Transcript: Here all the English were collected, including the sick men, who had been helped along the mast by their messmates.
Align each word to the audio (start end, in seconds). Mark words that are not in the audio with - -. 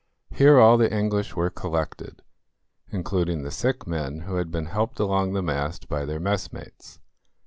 Here 0.31 0.57
all 0.57 0.77
the 0.79 0.91
English 0.91 1.35
were 1.35 1.51
collected, 1.51 2.23
including 2.89 3.43
the 3.43 3.51
sick 3.51 3.85
men, 3.85 4.21
who 4.21 4.37
had 4.37 4.49
been 4.49 4.65
helped 4.65 4.99
along 4.99 5.33
the 5.33 5.43
mast 5.43 5.87
by 5.87 6.05
their 6.05 6.19
messmates. 6.19 6.99